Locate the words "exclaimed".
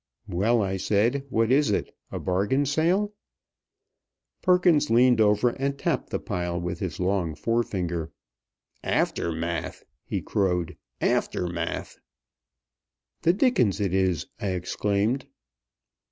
14.53-15.27